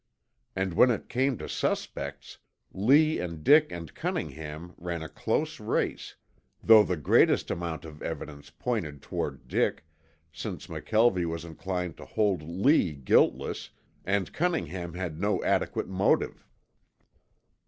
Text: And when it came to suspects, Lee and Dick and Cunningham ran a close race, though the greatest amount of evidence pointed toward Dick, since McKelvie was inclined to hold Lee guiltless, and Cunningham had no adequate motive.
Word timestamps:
And 0.55 0.73
when 0.73 0.89
it 0.89 1.09
came 1.09 1.37
to 1.37 1.47
suspects, 1.47 2.39
Lee 2.73 3.19
and 3.19 3.43
Dick 3.43 3.71
and 3.71 3.93
Cunningham 3.93 4.73
ran 4.79 5.03
a 5.03 5.07
close 5.07 5.59
race, 5.59 6.15
though 6.63 6.81
the 6.81 6.97
greatest 6.97 7.51
amount 7.51 7.85
of 7.85 8.01
evidence 8.01 8.49
pointed 8.49 9.03
toward 9.03 9.47
Dick, 9.47 9.85
since 10.33 10.65
McKelvie 10.65 11.27
was 11.29 11.45
inclined 11.45 11.97
to 11.97 12.05
hold 12.05 12.41
Lee 12.41 12.93
guiltless, 12.93 13.69
and 14.03 14.33
Cunningham 14.33 14.95
had 14.95 15.19
no 15.21 15.43
adequate 15.43 15.87
motive. 15.87 16.47